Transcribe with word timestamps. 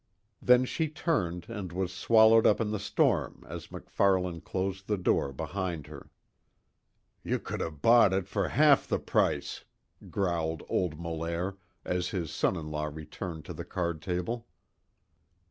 Then 0.41 0.65
she 0.65 0.89
turned 0.89 1.45
and 1.47 1.71
was 1.71 1.93
swallowed 1.93 2.47
up 2.47 2.59
in 2.59 2.71
the 2.71 2.79
storm 2.79 3.43
as 3.47 3.71
MacFarlane 3.71 4.41
closed 4.41 4.87
the 4.87 4.97
door 4.97 5.31
behind 5.31 5.85
her. 5.85 6.09
"Ye 7.23 7.37
could 7.37 7.61
of 7.61 7.83
bought 7.83 8.11
it 8.11 8.27
for 8.27 8.47
half 8.47 8.87
the 8.87 8.97
price!" 8.97 9.63
growled 10.09 10.63
old 10.67 10.97
Molaire, 10.99 11.55
as 11.85 12.07
his 12.09 12.31
son 12.31 12.55
in 12.55 12.71
law 12.71 12.85
returned 12.85 13.45
to 13.45 13.53
the 13.53 13.63
card 13.63 14.01
table. 14.01 14.47